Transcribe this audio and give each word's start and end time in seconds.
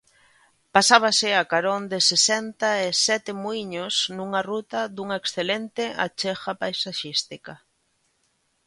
Pasábase 0.75 1.29
a 1.41 1.43
carón 1.51 1.81
de 1.91 1.99
sesenta 2.11 2.69
e 2.87 2.89
sete 3.05 3.31
muíños 3.43 3.95
nunha 4.15 4.41
ruta 4.51 4.79
dunha 4.95 5.19
excelente 5.21 5.83
achega 6.05 6.53
paisaxística. 6.61 7.53